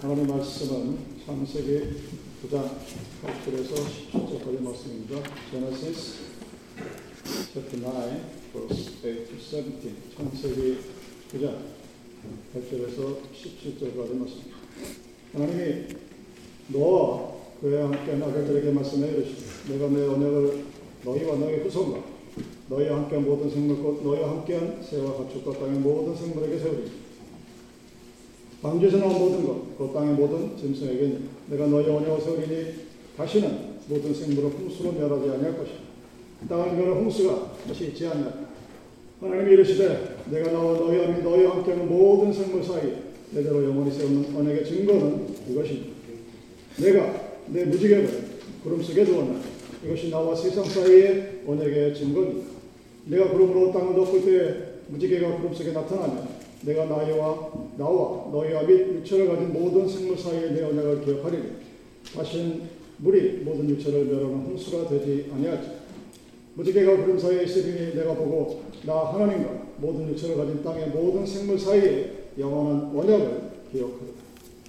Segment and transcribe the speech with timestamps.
[0.00, 0.96] 하나님 말씀은
[1.26, 1.78] 창세기
[2.42, 2.70] 9장
[3.22, 3.74] 8절에서
[4.10, 5.22] 10절까지 말씀입니다.
[5.50, 6.20] Genesis
[7.52, 10.78] chapter 9 verse 8 to 17 창세기
[11.32, 11.54] 9장
[12.54, 14.56] 8절에서 17절까지 말씀입니다.
[15.34, 15.88] 하나님이
[16.68, 20.64] 노아와 그에 함께 아들들에게 말씀해 이르시되 내가 내 언약을
[21.04, 22.02] 너희와 너희 후손과
[22.70, 27.09] 너희와 함께 모든 생물 곧 너희와 함께한 새와 가축과 땅의 모든 생물에게 세우리니
[28.62, 32.74] 방주에서 나온 모든 것, 그 땅의 모든 짐승에게 내가 너희 언약을 세우리니
[33.16, 35.78] 다시는 모든 생물을 홍수로 멸하지 아니할 것이다.
[36.48, 38.50] 땅을 멸할 홍수가 다시 있지 않냐.
[39.20, 42.96] 하나님이 이르시되 내가 나와 너희와 및 너희와 함께하는 모든 생물 사이에
[43.32, 45.92] 내대로 영원히 세우는 언약의 증거는 이것이니
[46.78, 48.08] 내가 내 무지개를
[48.62, 49.40] 구름 속에 두었나
[49.84, 52.44] 이것이 나와 세상 사이의 언약의 증거니
[53.06, 54.54] 내가 구름으로 땅을 덮을 때에
[54.88, 56.28] 무지개가 구름 속에 나타나면
[56.62, 61.48] 내가 나와 나와 너희와 및 육체를 가진 모든 생물 사이에 내 언약을 기억하리니
[62.14, 65.80] 다시는 물이 모든 육체를 멸하는 홍수가 되지 아니하지.
[66.56, 72.28] 무지개가 구름 사이에 있으리니 내가 보고 나 하나님과 모든 육체를 가진 땅의 모든 생물 사이에
[72.38, 74.12] 영원한 언약을 기억하리라.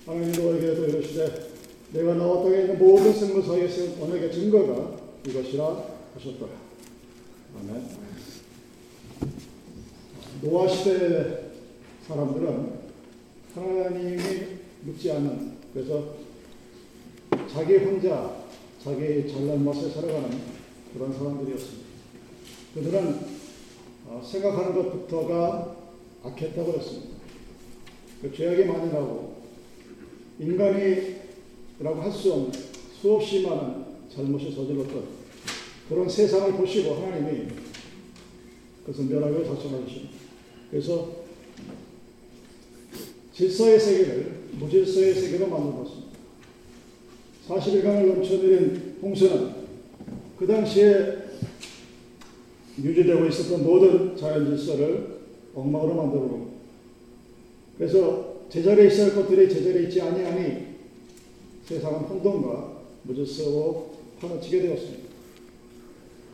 [0.05, 1.51] 하나님 너에게도 이르시되
[1.91, 4.95] 내가 나와 땅에 있는 모든 생물 사이에 세운 언약의 증거가
[5.27, 5.83] 이것이라
[6.15, 6.51] 하셨더라.
[7.59, 7.83] 아멘.
[10.43, 11.51] 노아 시대
[12.07, 12.80] 사람들은
[13.53, 14.17] 하나님이
[14.83, 16.15] 믿지 않는 그래서
[17.51, 18.37] 자기 혼자
[18.83, 20.29] 자기 잘난 맛에 살아가는
[20.93, 21.85] 그런 사람들이었습니다.
[22.73, 23.19] 그들은
[24.07, 25.75] 어, 생각하는 것부터가
[26.23, 27.09] 악했다고 했습니다.
[28.21, 29.41] 그 죄악이 많이 나고
[30.39, 32.51] 인간이라고 할 수 없는
[33.01, 35.03] 수없이 많은 잘못이 저질렀던
[35.89, 37.47] 그런 세상을 보시고 하나님이
[38.85, 40.09] 그것을 멸하고 작성하십니다.
[40.69, 41.20] 그래서
[43.33, 46.11] 질서의 세계를 무질서의 세계로 만들었습니다.
[47.47, 49.51] 41강을 넘쳐내린 홍수는
[50.37, 51.21] 그 당시에
[52.77, 55.21] 유지되고 있었던 모든 자연 질서를
[55.53, 56.51] 엉망으로 놓은
[57.77, 60.71] 그래서 제자리에 있어야 할 것들이 제자리에 있지 아니하니
[61.65, 65.03] 세상은 혼돈과 무질서로 파묻히게 되었습니다.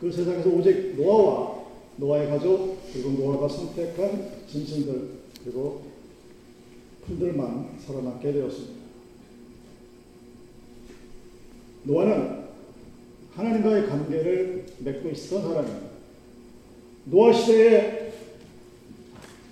[0.00, 1.64] 그 세상에서 오직 노아와
[1.96, 5.08] 노아의 가족 그리고 노아가 선택한 짐승들
[5.44, 5.87] 그리고
[7.08, 8.74] 풀들만 살아남게 되었습니다.
[11.84, 12.44] 노아는
[13.34, 15.88] 하나님과의 관계를 맺고 있었던 사람입니다.
[17.06, 18.12] 노아 시대에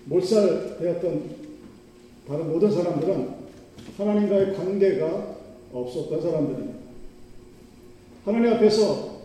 [0.04, 1.36] 몰살되었던
[2.28, 3.36] 다른 모든 사람들은
[3.96, 5.36] 하나님과의 관계가
[5.72, 6.78] 없었던 사람들입니다.
[8.24, 9.16] 하나님 앞에서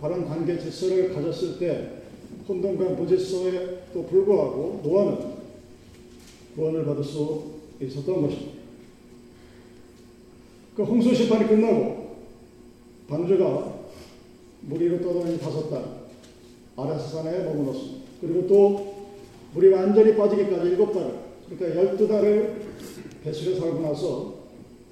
[0.00, 1.92] 바른 관계 질서를 가졌을 때
[2.48, 5.36] 혼돈과 무질서에 또 불구하고 노아는
[6.54, 8.56] 구원을 받을 수 있었던 것입니다.
[10.76, 12.16] 그 홍수 심판이 끝나고
[13.08, 13.76] 방주가
[14.62, 16.06] 무리로 떠다니 다섯 달
[16.76, 18.06] 아라스 산에 머물렀습니다.
[18.20, 18.96] 그리고 또
[19.54, 21.14] 물이 완전히 빠지기까지 일곱 달을
[21.48, 22.66] 그러니까 열두 달을
[23.22, 24.34] 배수를 살고 나서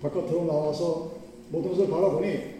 [0.01, 1.12] 바깥으로 나와서
[1.51, 2.55] 모든 것을 바라보니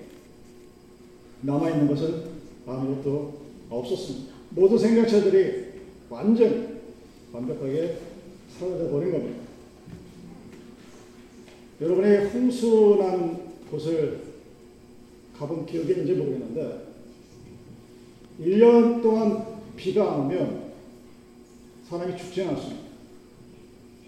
[1.43, 2.25] 남아있는 것은
[2.67, 3.35] 아무것도
[3.71, 4.35] 없었습니다.
[4.51, 5.65] 모든 생명체들이
[6.09, 6.81] 완전
[7.33, 7.99] 완벽하게
[8.59, 9.44] 사라져 버린 겁니다.
[11.81, 14.23] 여러분이 홍수난 곳을
[15.37, 16.87] 가본 기억이 있는지 모르겠는데
[18.41, 19.45] 1년 동안
[19.77, 20.73] 비가 안 오면
[21.89, 22.85] 사람이 죽지 않습니다.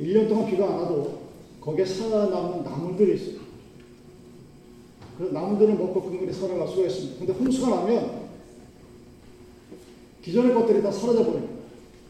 [0.00, 1.26] 1년 동안 비가 안 와도
[1.60, 3.40] 거기에 살아남는 나무들이 있어요.
[5.18, 7.18] 그 나무들은 먹고 근근히 살아갈 수가 있습니다.
[7.18, 8.26] 근데 홍수가 나면
[10.22, 11.54] 기존의 것들이 다 사라져 버립니다.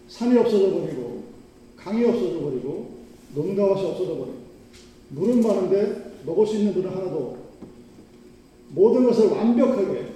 [0.09, 1.25] 산이 없어져 버리고
[1.77, 2.97] 강이 없어져 버리고
[3.35, 4.36] 논가밭이 없어져 버립니다.
[5.11, 7.37] 물은 많은데 먹을 수 있는 물은 하나도
[8.71, 10.07] 모든 것을 완벽하게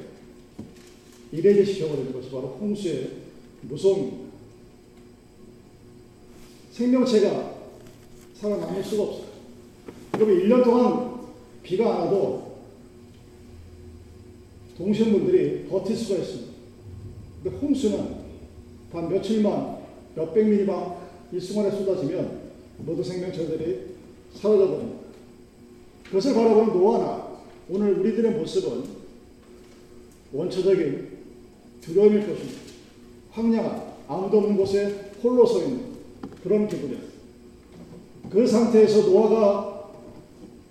[1.32, 3.10] 이래제 시켜버리는 것이 바로 홍수의
[3.62, 4.30] 무서움입니다.
[6.72, 7.54] 생명체가
[8.34, 9.24] 살아남을 수가 없어요.
[10.12, 11.20] 그러면 1년 동안
[11.62, 12.56] 비가 안 와도
[14.76, 16.52] 동식물들이 버틸 수가 있습니다.
[17.42, 18.20] 근데 홍수는
[18.90, 19.78] 단 며칠만,
[20.16, 20.96] 몇백 미리만
[21.32, 23.89] 일순간에 쏟아지면 모든 생명체들이
[24.34, 25.00] 사라져버립니다.
[26.04, 27.38] 그것을 바라보는 노아나
[27.68, 28.84] 오늘 우리들의 모습은
[30.32, 31.08] 원초적인
[31.80, 32.60] 두려움일 것입니다.
[33.30, 35.82] 황량한 아무도 없는 곳에 홀로 서 있는
[36.42, 37.00] 그런 기분이에요.
[38.28, 39.90] 그 상태에서 노아가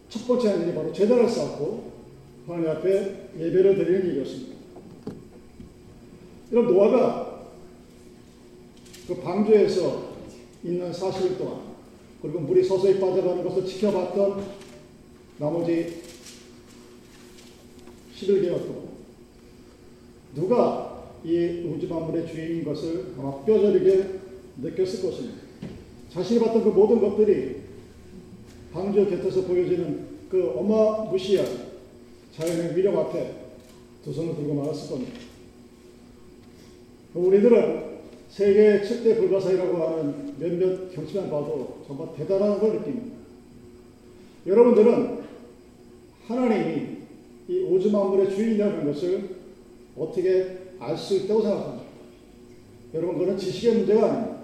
[0.09, 1.91] 첫 번째 한 일이 바로 제단을 쌓고
[2.47, 4.55] 하나님 앞에 예배를 드리는 일이었습니다.
[6.49, 7.45] 그럼 노아가
[9.07, 10.09] 그 방주에서
[10.63, 11.68] 있는 40일 동안
[12.21, 14.45] 그리고 물이 서서히 빠져가는 것을 지켜봤던
[15.37, 16.01] 나머지
[18.15, 18.89] 11개월 동안
[20.35, 24.19] 누가 이 우주 만물의 주인인 것을 아마 뼈저리게
[24.61, 25.39] 느꼈을 것입니다.
[26.11, 27.61] 자신이 봤던 그 모든 것들이
[28.73, 31.69] 방주 곁에서 보여지는 그 어마무시한
[32.35, 33.33] 자연의 위력 앞에
[34.03, 35.19] 두 손을 들고 말았을 겁니다.
[37.13, 37.88] 우리들은
[38.29, 43.17] 세계 7대 불가사이라고 하는 몇몇 경치만 봐도 정말 대단한 걸 느낍니다.
[44.45, 45.19] 여러분들은
[46.27, 46.99] 하나님이
[47.47, 49.29] 이 우주 만물의 주인이라는 것을
[49.97, 51.83] 어떻게 알 수 있다고 생각합니다.
[52.93, 54.39] 여러분, 그건 지식의 문제가 아닙니다.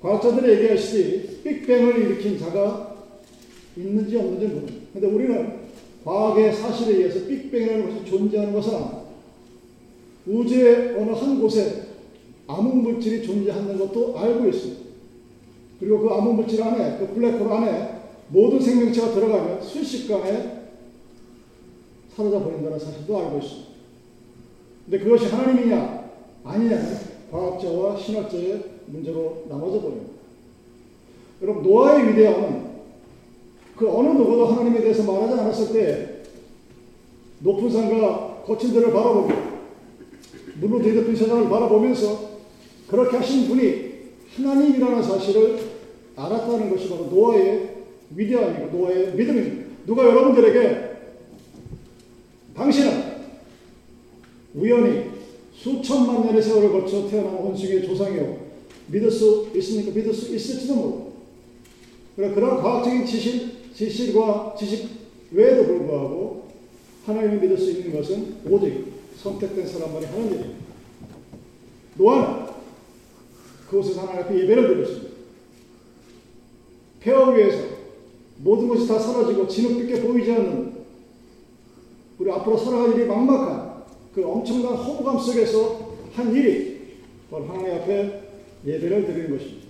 [0.00, 3.04] 과학자들이 얘기하시지 빅뱅을 일으킨 자가
[3.76, 4.86] 있는지 없는지 모릅니다.
[4.92, 5.58] 근데 우리는
[6.04, 9.02] 과학의 사실에 의해서 빅뱅이라는 것이 존재하는 것은 압니다.
[10.26, 11.87] 우주의 어느 한 곳에
[12.48, 14.82] 암흑 물질이 존재하는 것도 알고 있습니다.
[15.78, 17.98] 그리고 그 암흑 물질 안에, 그 블랙홀 안에
[18.28, 20.58] 모든 생명체가 들어가면 순식간에
[22.16, 23.68] 사라져 버린다는 사실도 알고 있습니다.
[24.84, 26.10] 근데 그것이 하나님이냐
[26.44, 26.96] 아니냐는
[27.30, 30.12] 과학자와 신학자의 문제로 나눠져 버립니다.
[31.42, 32.68] 여러분 노아의 위대함은
[33.76, 36.22] 그 어느 누구도 하나님에 대해서 말하지 않았을 때
[37.40, 39.30] 높은 산과 거친 데를 바라보고
[40.60, 42.27] 물로 뒤덮인 세상을 바라보면서
[42.88, 43.88] 그렇게 하신 분이
[44.36, 45.58] 하나님이라는 사실을
[46.16, 47.76] 알았다는 것이 바로 노아의
[48.14, 49.68] 위대함이고 노아의 믿음입니다.
[49.86, 50.88] 누가 여러분들에게
[52.54, 53.18] 당신은
[54.54, 55.10] 우연히
[55.54, 58.48] 수천만 년의 세월을 거쳐 태어난 원숭이의 조상이요.
[58.88, 59.92] 믿을 수 있습니까?
[59.92, 61.12] 믿을 수 있을지도 모르고.
[62.16, 64.88] 그런 과학적인 지식, 지식과 지식
[65.30, 66.48] 외에도 불구하고
[67.04, 68.86] 하나님을 믿을 수 있는 것은 오직
[69.22, 70.58] 선택된 사람만이 하는 일입니다.
[71.96, 72.47] 노아는
[73.70, 75.08] 그곳에서 하나님 앞에 예배를 드렸습니다.
[77.00, 77.58] 폐허 위에서
[78.38, 80.78] 모든 것이 다 사라지고 진흙빛게 보이지 않는
[82.18, 83.84] 우리 앞으로 살아갈 일이 막막한
[84.14, 86.78] 그 엄청난 허무감 속에서 한 일이
[87.30, 88.22] 바로 하나님 앞에
[88.66, 89.68] 예배를 드리는 것입니다.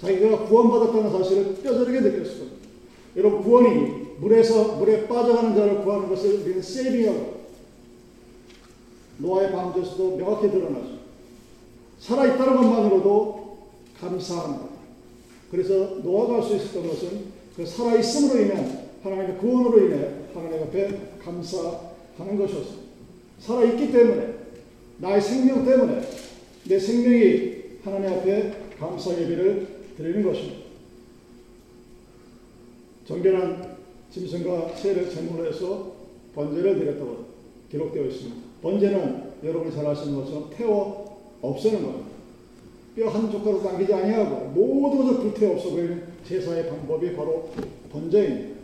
[0.00, 2.68] 자기가 구원받았다는 사실을 뼈저리게 느꼈을 겁니다.
[3.16, 7.36] 여러분 구원이 물에서 물에 빠져가는 자를 구하는 것을 우리는 세이빙하고
[9.18, 10.95] 노아의 방주에서도 명확히 드러나죠.
[12.00, 13.58] 살아있다는 것만으로도
[14.00, 14.66] 감사합니다.
[15.50, 16.00] 그래서
[16.34, 22.86] 할수 있었던 것은 그 살아있음으로 인한 하나님의 구원으로 인해 하나님 앞에 감사하는 것이었습니다.
[23.38, 24.34] 살아있기 때문에
[24.98, 26.02] 나의 생명 때문에
[26.64, 29.66] 내 생명이 하나님 앞에 감사 예배를
[29.96, 30.66] 드리는 것입니다.
[33.06, 33.76] 정결한
[34.10, 35.92] 짐승과 새를 제물로 해서
[36.34, 37.26] 번제를 드렸다고
[37.70, 38.36] 기록되어 있습니다.
[38.62, 41.05] 번제는 여러분이 잘 아시는 것처럼 태워
[41.50, 42.06] 없애는 겁니다.
[42.96, 47.50] 뼈 한 조각도 남기지 아니하고 모든 것을 불태워 없애버리는 제사의 방법이 바로
[47.92, 48.56] 번제입니다.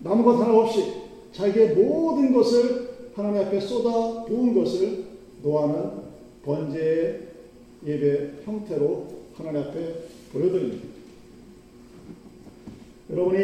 [0.00, 0.92] 남은 것 하나 없이
[1.32, 5.04] 자기의 모든 것을 하나님 앞에 쏟아 부은 것을
[5.42, 5.90] 노아는
[6.42, 7.20] 번제의
[7.86, 9.94] 예배 형태로 하나님 앞에
[10.32, 10.88] 보여드립니다.
[13.10, 13.40] 여러분이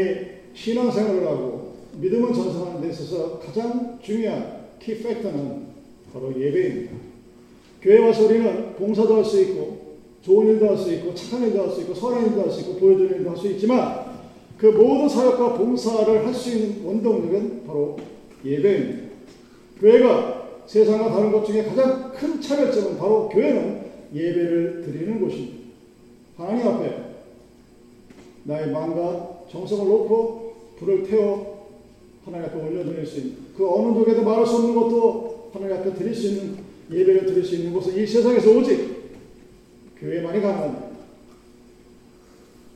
[0.54, 5.66] 신앙생활을 하고 믿음을 전승하는 데 있어서 가장 중요한 키 팩터는
[6.12, 7.15] 바로 예배입니다.
[7.82, 9.86] 교회 와서 우리는 봉사도 할 수 있고
[10.22, 12.74] 좋은 일도 할 수 있고 착한 일도 할 수 있고 선한 일도 할 수 있고
[12.74, 14.06] 보여주는 일도 할 수 있지만
[14.58, 17.96] 그 모든 사역과 봉사를 할 수 있는 원동력은 바로
[18.44, 19.06] 예배입니다.
[19.80, 25.56] 교회가 세상과 다른 것 중에 가장 큰 차별점은 바로 교회는 예배를 드리는 곳입니다.
[26.36, 26.96] 하나님 앞에
[28.44, 31.66] 나의 마음과 정성을 놓고 불을 태워
[32.24, 36.14] 하나님 앞에 올려드릴 수 있는 그 어느 누구에도 말할 수 없는 것도 하나님 앞에 드릴
[36.14, 38.96] 수 있는 예배를 드릴 수 있는 곳은 이 세상에서 오직
[39.98, 40.86] 교회만이 가능합니다.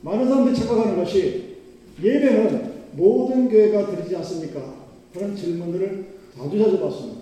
[0.01, 1.55] 많은 사람들이 착각하는 것이
[2.01, 4.81] 예배는 모든 교회가 드리지 않습니까?
[5.13, 7.21] 그런 질문들을 자주 자주 받습니다.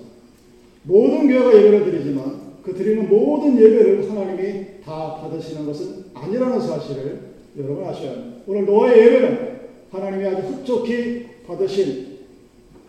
[0.84, 7.20] 모든 교회가 예배를 드리지만 그 드리는 모든 예배를 하나님이 다 받으시는 것은 아니라는 사실을
[7.58, 8.38] 여러분 아셔야 합니다.
[8.48, 9.60] 오늘 노아의 예배는
[9.92, 12.20] 하나님이 아주 흡족히 받으신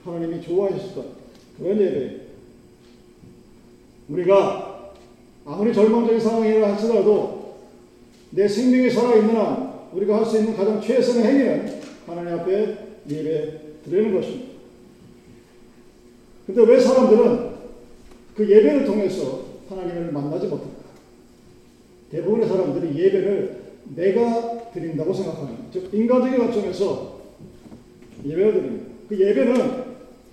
[0.05, 1.05] 하나님이 좋아하셨던
[1.59, 2.30] 그런 예배입니다.
[4.11, 4.93] 우리가
[5.45, 7.57] 아무리 절망적인 상황이라 할지라도
[8.31, 14.15] 내 생명이 살아있는 한 우리가 할 수 있는 가장 최선의 행위는 하나님 앞에 예배 드리는
[14.15, 14.51] 것입니다.
[16.47, 17.51] 근데 왜 사람들은
[18.37, 20.81] 그 예배를 통해서 하나님을 만나지 못할까?
[22.11, 23.61] 대부분의 사람들이 예배를
[23.95, 25.65] 내가 드린다고 생각합니다.
[25.73, 27.21] 즉, 인간적인 관점에서
[28.25, 28.85] 예배를 드립니다.
[29.09, 29.85] 그 예배는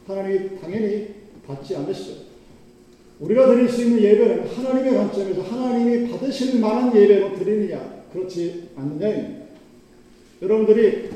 [0.07, 1.07] 하나님이 당연히
[1.45, 2.27] 받지 않으시죠.
[3.19, 9.45] 우리가 드릴 수 있는 예배는 하나님의 관점에서 하나님이 받으실 만한 예배로 드리느냐, 그렇지 않느냐입니다.
[10.41, 11.09] 여러분들이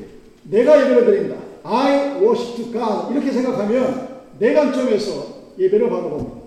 [0.44, 1.36] 내가 예배를 드린다.
[1.64, 3.14] I worship God.
[3.14, 6.42] 이렇게 생각하면 내 관점에서 예배를 바라봅니다.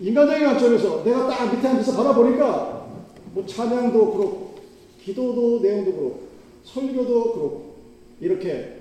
[0.00, 2.86] 인간적인 관점에서 내가 딱 밑에 앉아서 바라보니까
[3.32, 4.54] 뭐 찬양도 그렇고
[5.02, 6.20] 기도도 내용도 그렇고
[6.64, 7.74] 설교도 그렇고
[8.20, 8.72] 이렇게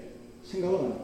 [0.43, 1.00] 생각을 합니다.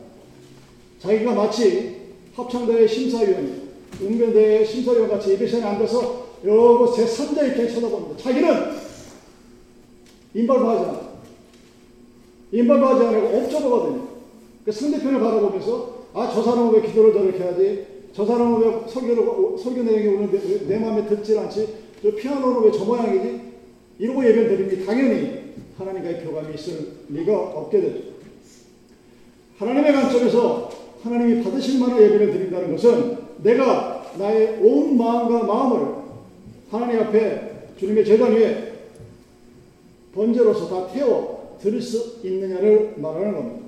[1.00, 1.96] 자기가 마치
[2.36, 3.69] 합창대회 심사위원,
[4.02, 8.18] 응변대회 심사위원 같이 예배시간에 앉아서 요거 제 3자 이렇게 쳐다봅니다.
[8.24, 8.72] 자기는
[10.34, 11.10] 인발하지 않아.
[12.52, 14.08] 인발하지 않고 옵저버거든요.
[14.66, 17.86] 그 상대편을 바라보면서 아, 저 사람은 왜 기도를 저렇게 하지?
[18.14, 21.68] 저 사람은 왜 설교를, 설교 내용이 오는데 내, 내 마음에 듣질 않지?
[22.02, 23.42] 저 피아노는 왜 저 모양이지?
[24.00, 25.40] 이러고 예배를 드리니 당연히
[25.78, 28.00] 하나님과의 교감이 있을 리가 없게 되죠.
[29.58, 30.70] 하나님의 관점에서
[31.04, 35.96] 하나님이 받으실 만한 예배를 드린다는 것은 내가 나의 온 마음과 마음을
[36.72, 38.74] 하나님 앞에 주님의 재단 위에
[40.14, 43.68] 번제로서 다 태워 드릴 수 있느냐를 말하는 겁니다.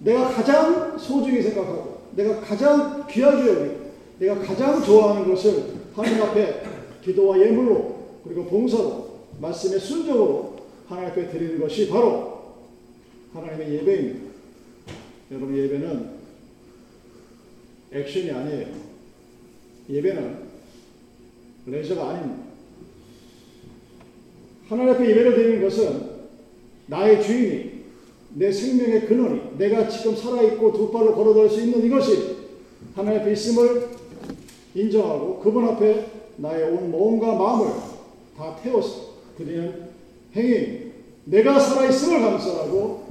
[0.00, 3.82] 내가 가장 소중히 생각하고 내가 가장 귀하게 여기고
[4.18, 6.62] 내가 가장 좋아하는 것을 하나님 앞에
[7.02, 10.56] 기도와 예물로 그리고 봉사로 말씀의 순종으로
[10.88, 12.42] 하나님 앞에 드리는 것이 바로
[13.32, 14.32] 하나님의 예배입니다.
[15.30, 16.10] 여러분 예배는
[17.92, 18.91] 액션이 아니에요.
[19.92, 20.38] 예배는
[21.66, 22.44] 레저가 아닙니다.
[24.68, 26.12] 하나님 앞에 예배를 드리는 것은
[26.86, 27.72] 나의 주인이
[28.34, 32.36] 내 생명의 근원이 내가 지금 살아있고 두 발로 걸어다닐 수 있는 이것이
[32.94, 33.90] 하나님 앞에 있음을
[34.74, 36.06] 인정하고 그분 앞에
[36.38, 37.72] 나의 온 몸과 마음을
[38.36, 39.90] 다 태워서 드리는
[40.34, 40.92] 행위
[41.26, 43.06] 내가 살아있음을 감사하고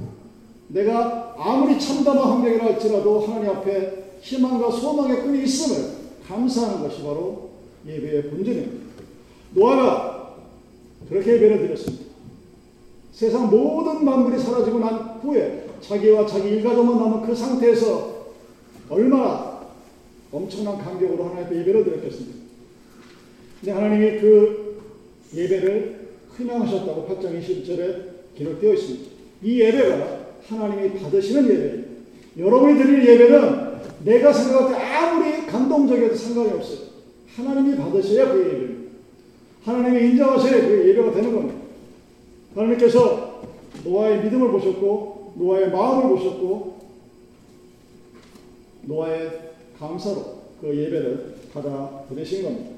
[0.68, 6.01] 내가 아무리 참담한 환경이라 할지라도 하나님 앞에 희망과 소망의 끈이 있음을
[6.32, 7.50] 감사하는 것이 바로
[7.86, 8.82] 예배의 본질입니다.
[9.54, 10.36] 노아가
[11.08, 12.04] 그렇게 예배를 드렸습니다.
[13.12, 18.32] 세상 모든 만물이 사라지고 난 후에 자기와 자기 일가족만 남은 그 상태에서
[18.88, 19.60] 얼마나
[20.30, 22.38] 엄청난 감격으로 하나님 앞에 예배를 드렸겠습니까?
[23.60, 24.82] 근데 하나님이 그
[25.34, 29.10] 예배를 희망하셨다고 8장 21절에 기록되어 있습니다.
[29.42, 31.92] 이 예배가 하나님이 받으시는 예배입니다.
[32.38, 33.61] 여러분이 드릴 예배는
[34.04, 36.78] 내가 생각할 때 아무리 감동적이어도 상관이 없어요.
[37.36, 38.92] 하나님이 받으셔야 그 예배입니다.
[39.64, 41.60] 하나님이 인정하셔야 그 예배가 되는 겁니다.
[42.54, 43.42] 하나님께서
[43.84, 46.82] 노아의 믿음을 보셨고 노아의 마음을 보셨고
[48.82, 52.70] 노아의 감사로 그 예배를 받아 들으신 겁니다.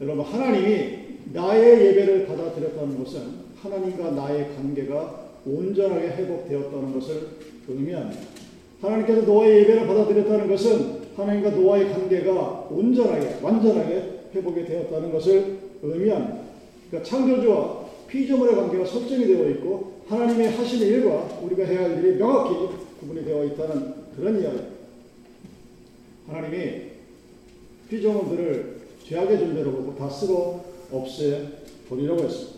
[0.00, 0.98] 여러분 하나님이
[1.32, 7.28] 나의 예배를 받아들였다는 것은 하나님과 나의 관계가 온전하게 회복되었다는 것을
[7.68, 8.43] 의미합니다.
[8.84, 16.38] 하나님께서 노아의 예배를 받아들였다는 것은 하나님과 노아의 관계가 온전하게 완전하게 회복이 되었다는 것을 의미합니다.
[16.90, 22.54] 그러니까 창조주와 피조물의 관계가 설정이 되어 있고 하나님의 하시는 일과 우리가 해야 할 일이 명확히
[23.00, 24.58] 구분이 되어 있다는 그런 이야기.
[26.26, 26.82] 하나님이
[27.88, 31.48] 피조물들을 죄악의 존재로 보고 다 쓸어 없애
[31.88, 32.54] 버리려고 했습니다.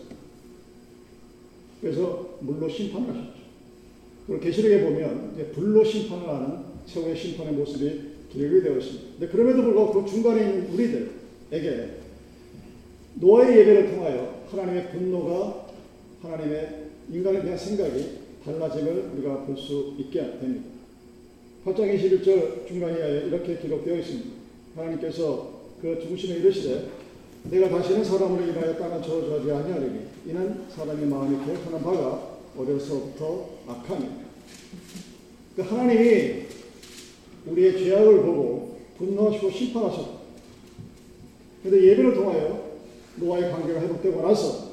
[1.80, 2.66] 그래서 물로.
[2.66, 3.36] 그
[4.28, 8.00] 리고 계시록에 보면 이제 불로 심판을 하는 최후의 심판의 모습이
[8.33, 9.04] 기록이 되어 있습니다.
[9.18, 11.90] 근데 그럼에도 불구하고 그 중간에 있는 우리들에게
[13.14, 15.66] 노아의 예배를 통하여 하나님의 분노가
[16.23, 20.71] 하나님의 인간에 대한 생각이 달라짐을 우리가 볼 수 있게 됩니다.
[21.64, 24.30] 8장 21절 중간에 이렇게 기록되어 있습니다.
[24.76, 26.88] 하나님께서 그 중심에 이르시되
[27.50, 32.25] 내가 다시는 사람으로 인하여 땅을 저주하지 아니하리니 이는 사람의 마음이 계획하는 바가
[32.58, 34.14] 어려서부터 악함이다.
[35.56, 36.42] 그 하나님이
[37.46, 40.10] 우리의 죄악을 보고 분노하시고 심판하셨다.
[41.62, 42.66] 그런데 예배를 통하여
[43.16, 44.66] 노아의 관계가 회복되고 나서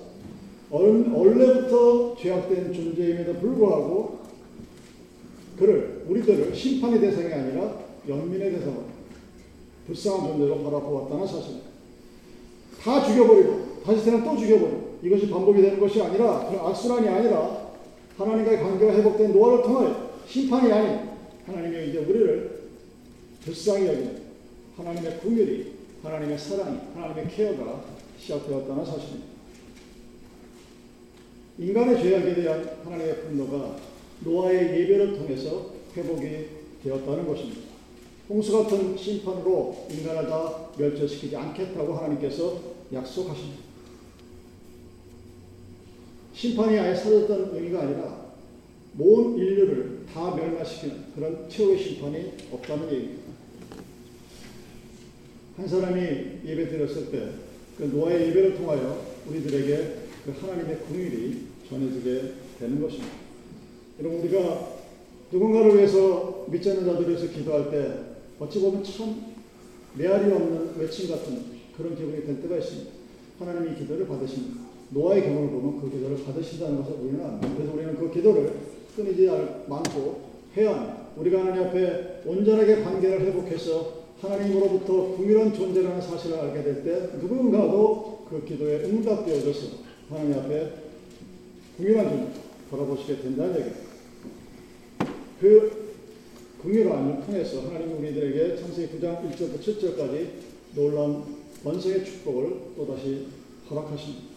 [0.69, 4.19] 원래부터 죄악된 존재임에도 불구하고
[5.57, 8.83] 그를 우리들을 심판의 대상이 아니라 연민의 대상으로
[9.87, 11.67] 불쌍한 존재로 바라보았다는 사실입니다.
[12.81, 17.62] 다 죽여버리고 다시 태어나 또 죽여버리고 이것이 반복이 되는 것이 아니라 악순환이 아니라
[18.17, 21.09] 하나님과의 관계가 회복된 노아를 통하여 심판이 아닌
[21.45, 22.63] 하나님의 이제 우리를
[23.43, 24.21] 불쌍히 여기는
[24.77, 27.83] 하나님의 궁율이 하나님의 사랑이 하나님의 케어가
[28.19, 29.33] 시작되었다는 사실입니다.
[31.57, 33.75] 인간의 죄악에 대한 하나님의 분노가
[34.21, 36.47] 노아의 예배를 통해서 회복이
[36.83, 37.61] 되었다는 것입니다.
[38.29, 42.59] 홍수 같은 심판으로 인간을 다 멸절시키지 않겠다고 하나님께서
[42.93, 43.62] 약속하십니다.
[46.33, 48.33] 심판이 아예 사라졌다는 의미가 아니라
[48.93, 53.23] 모든 인류를 다 멸망시키는 그런 최후의 심판이 없다는 얘기입니다.
[55.57, 56.01] 한 사람이
[56.45, 63.13] 예배 드렸을 때 그 노아의 예배를 통하여 우리들에게 그 하나님의 궁일이 전해지게 되는 것입니다.
[63.99, 64.73] 여러분 우리가
[65.31, 67.93] 누군가를 위해서 믿지 않는 자들을 위해서 기도할 때
[68.39, 69.33] 어찌 보면 참
[69.95, 72.91] 메아리 없는 외침 같은 그런 기분이 될 때가 있습니다.
[73.39, 74.61] 하나님이 기도를 받으십니다.
[74.93, 77.49] 노아의 경우를 보면 그 기도를 받으신다는 것을 우리는 압니다.
[77.55, 78.53] 그래서 우리는 그 기도를
[78.95, 80.21] 끊이지 않고
[80.55, 80.97] 해야 합니다.
[81.17, 88.45] 우리가 하나님 앞에 온전하게 관계를 회복해서 하나님으로부터 궁일한 존재라는 사실을 알게 될 때 누군가도 그
[88.45, 89.67] 기도에 응답되어져서
[90.09, 90.73] 하나님 앞에
[91.77, 92.27] 궁일한 존재
[92.71, 93.83] 바라보시게 된다는 얘기입니다.
[95.41, 95.83] 그
[96.61, 100.27] 궁일함을 통해서 하나님 우리들에게 창세기 9장 1절부터 7절까지
[100.75, 101.23] 놀라운
[101.63, 103.27] 번성의 축복을 또다시
[103.69, 104.32] 허락하십니다.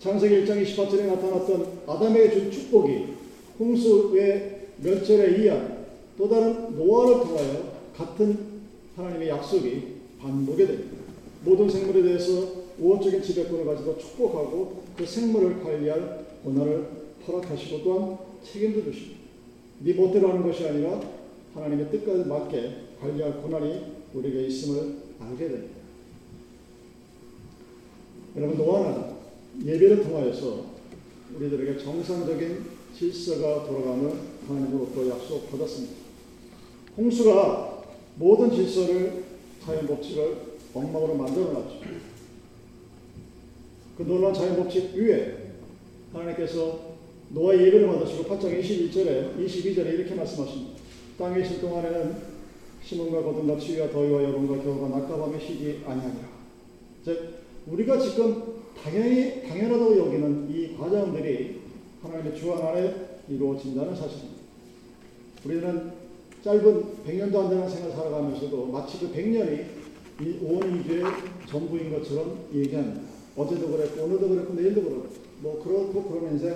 [0.00, 3.04] 창세기 1장 28절에 나타났던 아담에게 준 축복이
[3.58, 5.84] 홍수의 멸절에 의한
[6.16, 8.38] 또 다른 노아를 통하여 같은
[8.96, 9.82] 하나님의 약속이
[10.18, 10.96] 반복이 됩니다.
[11.44, 16.86] 모든 생물에 대해서 우호적인 지배권을 가지고 축복하고 그 생물을 관리할 권한을
[17.26, 19.20] 허락하시고 또한 책임도 주십니다.
[19.80, 20.98] 네 멋대로 하는 것이 아니라
[21.54, 23.82] 하나님의 뜻과 맞게 관리할 권한이
[24.14, 25.74] 우리에게 있음을 알게 됩니다.
[28.36, 29.19] 여러분 노아는
[29.64, 30.64] 예배를 통하여서
[31.36, 32.64] 우리들에게 정상적인
[32.96, 34.12] 질서가 돌아가는
[34.46, 35.94] 하나님으로부터 약속받았습니다.
[36.96, 37.84] 홍수가
[38.16, 39.24] 모든 질서를
[39.64, 40.36] 자연 법칙을
[40.74, 41.80] 엉망으로 만들어 놨죠.
[43.96, 45.52] 그 놀라운 자연 법칙 위에
[46.12, 46.90] 하나님께서
[47.30, 50.80] 노아의 예배를 받으시고 8장 21절에 22절에 이렇게 말씀하십니다.
[51.18, 52.16] 땅에 있을 동안에는
[52.84, 56.28] 심음과 거듭과 추위와 더위와 여름과 겨울과 낮과 밤에 쉬지 아니하니라.
[57.04, 61.60] 즉 우리가 지금 당연히 당연하다고 여기는 이 과정들이
[62.02, 62.94] 하나님의 주관 아래
[63.28, 64.40] 이루어진다는 사실입니다.
[65.44, 65.92] 우리는
[66.42, 69.80] 짧은 100년도 안 되는 생을 살아가면서도 마치 그 100년이
[70.42, 71.04] 온 이주의
[71.48, 73.02] 전부인 것처럼 얘기합니다.
[73.36, 75.08] 어제도 그랬고 오늘도 그랬고 내일도 그렇고
[75.40, 76.54] 뭐 그렇고 그런 인생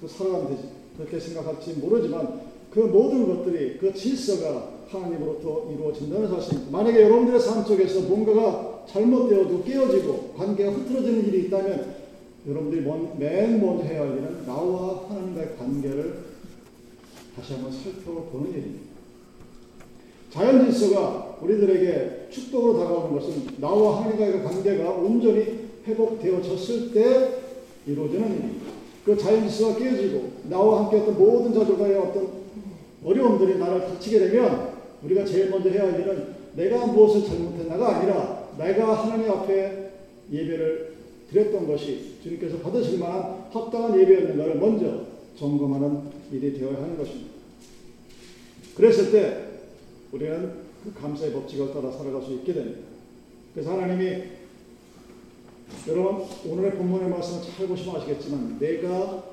[0.00, 2.40] 그 살아가면 되지 그렇게 생각할지 모르지만
[2.70, 6.70] 그 모든 것들이 그 질서가 하나님으로부터 이루어진다는 사실입니다.
[6.72, 12.02] 만약에 여러분들의 삶 속에서 뭔가가 잘못되어도 깨어지고 관계가 흐트러지는 일이 있다면
[12.48, 12.82] 여러분들이
[13.18, 16.32] 맨 먼저 해야 할 일은 나와 하나님과의 관계를
[17.36, 18.92] 다시 한번 살펴보는 일입니다.
[20.30, 27.42] 자연 질서가 우리들에게 축복으로 다가오는 것은 나와 하나님과의 관계가 온전히 회복되어졌을 때
[27.86, 28.72] 이루어지는 일입니다.
[29.04, 32.28] 그 자연 질서가 깨지고 나와 함께 했던 모든 자들과의 어떤
[33.04, 34.72] 어려움들이 나를 다치게 되면
[35.04, 39.90] 우리가 제일 먼저 해야 할 일은 내가 무엇을 잘못했나가 아니라 내가 하나님 앞에
[40.30, 40.92] 예배를
[41.30, 45.06] 드렸던 것이 주님께서 받으실 만한 합당한 예배였는가를 먼저
[45.38, 47.32] 점검하는 일이 되어야 하는 것입니다.
[48.76, 49.44] 그랬을 때
[50.12, 50.52] 우리는
[50.84, 52.80] 그 감사의 법칙을 따라 살아갈 수 있게 됩니다.
[53.54, 54.22] 그래서 하나님이
[55.88, 59.24] 여러분 오늘의 본문의 말씀을 잘 보시면 아시겠지만 내가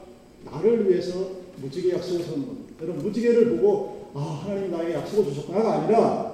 [0.45, 2.73] 나를 위해서 무지개 약속을 서는 겁니다.
[2.81, 6.28] 여러분 무지개를 보고 아 하나님이 나에게 약속을 주셨구나가 아니라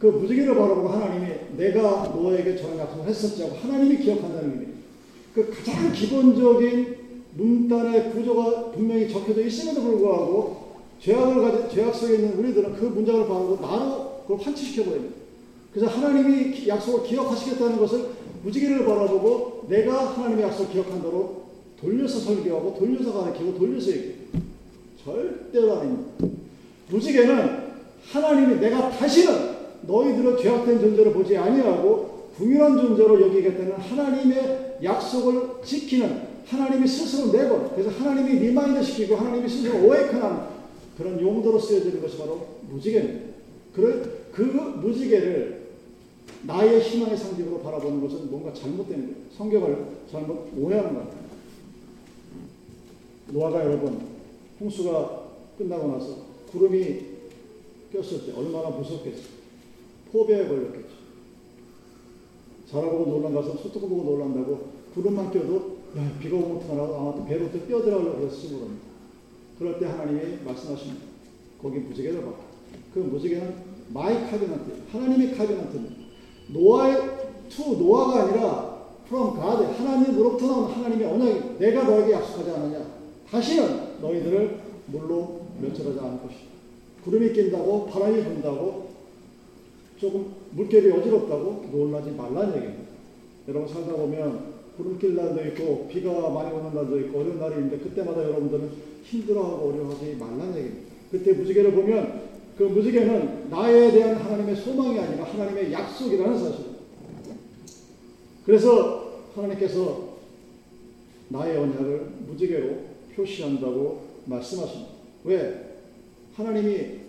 [0.00, 1.26] 그 무지개를 바라보고 하나님이
[1.58, 4.66] 내가 너에게 저런 약속을 했었지 하고 하나님이 기억한다는 의미.
[5.34, 6.96] 그 가장 기본적인
[7.36, 13.58] 문단의 구조가 분명히 적혀져 있음에도 불구하고 죄악을 가진 죄악 속에 있는 우리들은 그 문장을 바라고
[13.60, 15.16] 나로 그걸 환치시켜 버립니다.
[15.72, 18.06] 그래서 하나님이 약속을 기억하시겠다는 것을
[18.42, 21.42] 무지개를 바라보고 내가 하나님의 약속을 기억한다로
[21.78, 24.14] 돌려서 설교하고 돌려서 가르치고 돌려서 얘기해.
[25.04, 26.26] 절대로 아닙니다.
[26.88, 27.70] 무지개는
[28.10, 36.86] 하나님이 내가 다시는 너희들을 죄악된 존재로 보지 아니하고 분명한 존재로 여기겠다는 하나님의 약속을 지키는 하나님이
[36.88, 40.60] 스스로 내건 그래서 하나님이 remind 시키고 하나님이 스스로 awaken하는
[40.96, 43.30] 그런 용도로 쓰여지는 것이 바로 무지개입니다.
[43.74, 45.60] 그, 그 무지개를
[46.42, 49.14] 나의 희망의 상징으로 바라보는 것은 뭔가 잘못된 거예요.
[49.36, 51.10] 성경을 잘못 오해하는 거예요.
[53.28, 54.00] 노아가 여러분
[54.60, 55.22] 홍수가
[55.58, 56.16] 끝나고 나서
[56.50, 57.00] 구름이
[57.92, 59.39] 꼈을 때 얼마나 무섭겠어요.
[60.12, 61.00] phobia에 걸렸겠죠.
[62.70, 67.66] 자라보고 놀란 가슴 솥뚜껑 보고 놀란다고 구름만 껴도 야, 비가 오면 어떡하나 아마 배로 또
[67.66, 68.84] 뛰어들어가려고 그래서 쓰고랍니다.
[69.58, 71.04] 그럴 때 하나님이 말씀하십니다.
[71.60, 72.32] 거기 무지개를 봐.
[72.94, 73.54] 그 무지개는
[73.88, 75.96] my covenant, 하나님의 covenant입니다.
[76.48, 76.96] 노아의
[77.48, 82.86] to 노아가 아니라 from God, 하나님으로부터 나온 하나님의 언약이 내가 너에게 약속하지 않느냐.
[83.28, 86.50] 다시는 너희들을 물로 멸절하지 않을 것이다.
[87.04, 88.89] 구름이 낀다고 바람이 분다고
[90.00, 92.90] 조금 물결이 어지럽다고 놀라지 말라는 얘기입니다.
[93.48, 97.78] 여러분 살다 보면 구름 낄 날도 있고 비가 많이 오는 날도 있고 어려운 날이 있는데
[97.78, 98.70] 그때마다 여러분들은
[99.04, 100.90] 힘들어하고 어려워하지 말라는 얘기입니다.
[101.10, 106.80] 그때 무지개를 보면 그 무지개는 나에 대한 하나님의 소망이 아니라 하나님의 약속이라는 사실입니다.
[108.46, 110.16] 그래서 하나님께서
[111.28, 112.76] 나의 언약을 무지개로
[113.14, 114.90] 표시한다고 말씀하십니다.
[115.24, 115.76] 왜?
[116.34, 117.00] 하나님이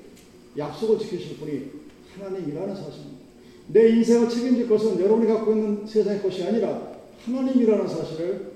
[0.57, 1.80] 약속을 지키실 분이
[2.17, 3.21] 하나님이라는 사실입니다.
[3.67, 8.51] 내 인생을 책임질 것은 여러분이 갖고 있는 세상의 것이 아니라 하나님이라는 사실을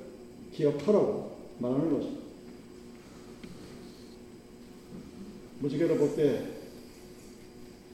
[0.53, 2.09] 기억하라고 말하는 거죠.
[5.59, 6.55] 무지개로 볼 때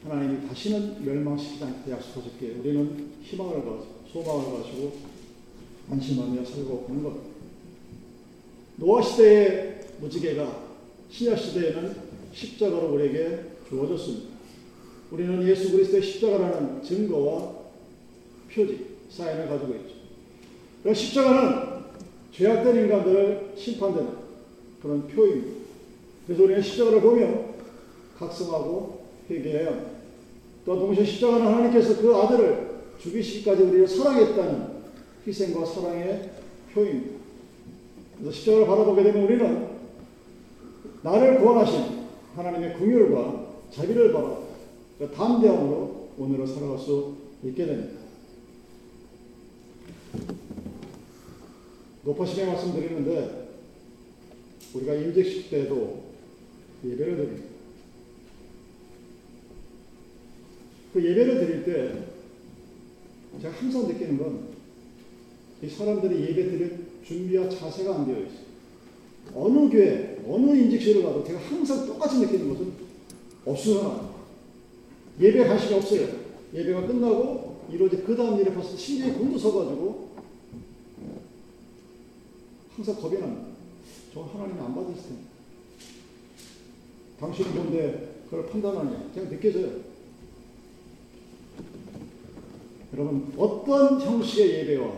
[0.04, 4.98] 하나님이 다시는 멸망시키지 않게 약속하셨기에 우리는 희망을 가지고 소망을 가지고
[5.92, 7.18] 안심하며 살고 보는 것.
[8.78, 10.70] 노아 시대의 무지개가
[11.12, 11.96] 신약 시대에는
[12.34, 14.31] 십자가로 우리에게 주어졌습니다.
[15.12, 17.52] 우리는 예수 그리스도의 십자가라는 증거와
[18.54, 19.96] 표지, 사인을 가지고 있죠.
[20.84, 21.82] 그 십자가는
[22.32, 24.10] 죄악된 인간들을 심판되는
[24.82, 25.62] 그런 표입니다.
[26.26, 27.28] 그래서 우리는 십자가를 보며
[28.18, 29.90] 각성하고 회개해야 합니다.
[30.66, 34.68] 또 동시에 십자가는 하나님께서 그 아들을 죽이시기까지 우리를 사랑했다는
[35.28, 36.30] 희생과 사랑의
[36.74, 37.20] 표입니다.
[38.18, 39.68] 그래서 십자가를 바라보게 되면 우리는
[41.02, 42.02] 나를 구원하신
[42.36, 44.51] 하나님의 긍휼과 자비를 바라
[45.02, 48.02] 그 담대함으로 오늘을 살아갈 수 있게 됩니다.
[52.04, 53.50] 높아심에 말씀드리는데
[54.76, 56.04] 우리가 임직식 때도
[56.86, 57.46] 예배를 드립니다.
[60.94, 62.06] 그 예배를 드릴 때
[63.42, 64.52] 제가 항상 느끼는 건
[65.64, 68.52] 이 사람들이 예배 드릴 준비와 자세가 안 되어 있어요.
[69.36, 72.72] 어느 교회, 어느 임직실을 가도 제가 항상 똑같이 느끼는 것은
[73.46, 74.11] 없으나
[75.22, 76.08] 예배 관심이 없어요.
[76.54, 80.10] 예배가 끝나고 이루어진 그 다음 일에 벌써 심장이 곤두서가지고
[82.76, 83.48] 항상 겁이 납니다.
[84.14, 85.22] 저 하나님 안 받을 텐데.
[87.20, 89.12] 당신은 뭔데 그걸 판단하냐.
[89.14, 89.92] 그냥 느껴져요.
[92.94, 94.92] 여러분, 어떤 형식의 예배와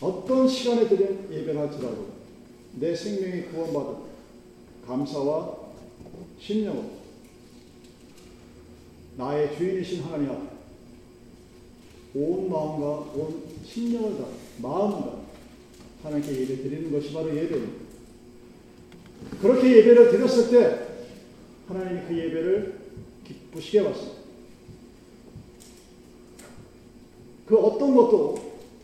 [0.00, 2.06] 어떤 시간에 드린 예배를 할지라도
[2.74, 4.08] 내 생명이 구원받은
[4.86, 5.56] 감사와
[6.38, 6.97] 신령으로
[9.18, 10.46] 나의 주인이신 하나님 앞에
[12.14, 14.26] 온 마음과 온 신령을 다
[14.62, 15.22] 마음과
[16.04, 17.88] 하나님께 예배 드리는 것이 바로 예배입니다.
[19.42, 20.86] 그렇게 예배를 드렸을 때
[21.66, 22.78] 하나님이 그 예배를
[23.26, 24.18] 기쁘시게 봤습니다.
[27.44, 28.38] 그 어떤 것도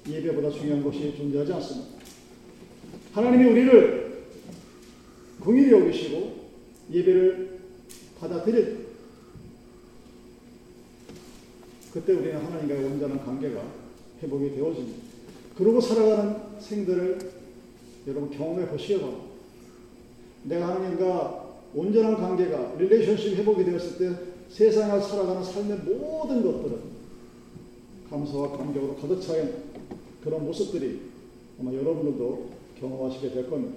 [0.08, 1.94] 예배보다 중요한 것이 존재하지 않습니다.
[3.12, 4.24] 하나님이 우리를
[5.40, 6.44] 공일히 여기시고
[6.90, 7.60] 예배를
[8.18, 8.83] 받아들일
[11.94, 13.62] 그때 우리는 하나님과의 온전한 관계가
[14.20, 14.98] 회복이 되어집니다.
[15.56, 17.18] 그러고 살아가는 생들을
[18.08, 19.24] 여러분 경험해 보시기 바랍니다.
[20.42, 24.16] 내가 하나님과 온전한 관계가 릴레이션십 회복이 되었을 때
[24.48, 26.78] 세상에 살아가는 삶의 모든 것들은
[28.10, 29.54] 감사와 감격으로 가득 차 있는
[30.24, 31.00] 그런 모습들이
[31.60, 33.76] 아마 여러분들도 경험하시게 될 겁니다.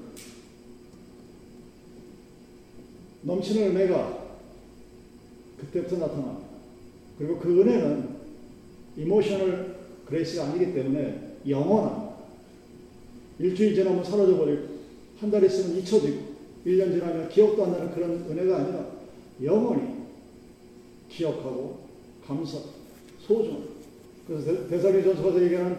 [3.21, 4.25] 넘치는 은혜가
[5.59, 6.46] 그때부터 나타납니다.
[7.17, 8.09] 그리고 그 은혜는
[8.97, 12.09] emotional grace가 아니기 때문에 영원한
[13.39, 14.77] 일주일 지나면 사라져 버리고
[15.19, 18.85] 한 달 있으면 잊혀지고 1년 지나면 기억도 안 나는 그런 은혜가 아니라
[19.43, 19.97] 영원히
[21.09, 21.79] 기억하고
[22.25, 22.57] 감사,
[23.21, 23.63] 소중.
[24.27, 25.77] 그래서 데살로니가 전서가 얘기하는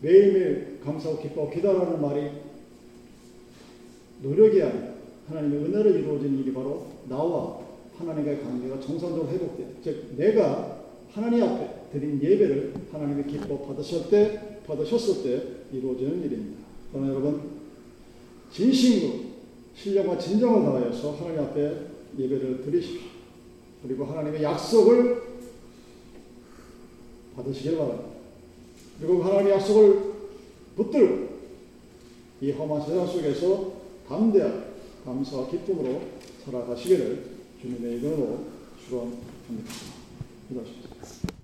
[0.00, 2.30] 매일매일 감사하고 기뻐하고 기도하라는 말이
[4.22, 4.92] 노력이 아니라
[5.28, 7.60] 하나님의 은혜로 이루어진 일이 바로 나와
[8.02, 9.66] 하나님과의 관계가 정상적으로 회복돼.
[9.82, 16.62] 즉 내가 하나님 앞에 드린 예배를 하나님의 기뻐 받으실 때 받으셨을 때 이루어지는 일입니다.
[16.90, 17.40] 그러나 여러분
[18.52, 19.32] 진심으로
[19.74, 21.76] 신령과 진정을 다하여서 하나님 앞에
[22.18, 23.00] 예배를 드리십시오.
[23.82, 25.22] 그리고 하나님의 약속을
[27.36, 28.10] 받으시길 바랍니다.
[29.00, 30.12] 그리고 하나님의 약속을
[30.76, 31.32] 붙들고
[32.40, 33.72] 이 험한 세상 속에서
[34.08, 34.72] 담대한
[35.04, 36.00] 감사와 기쁨으로
[36.44, 37.31] 살아가시기를
[37.62, 38.44] 주님의 이름으로
[38.84, 39.72] 축원합니다.
[40.48, 41.32] 기도하십시오.